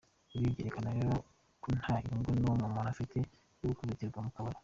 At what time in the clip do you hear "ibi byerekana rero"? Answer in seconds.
0.35-1.13